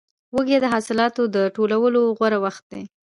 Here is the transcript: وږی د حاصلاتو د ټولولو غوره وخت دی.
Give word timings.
وږی 0.35 0.57
د 0.61 0.65
حاصلاتو 0.73 1.23
د 1.35 1.37
ټولولو 1.55 2.01
غوره 2.17 2.39
وخت 2.45 2.63
دی. 2.71 2.83